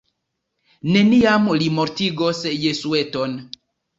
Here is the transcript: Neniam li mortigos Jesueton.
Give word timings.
Neniam 0.93 1.45
li 1.61 1.67
mortigos 1.75 2.41
Jesueton. 2.65 3.37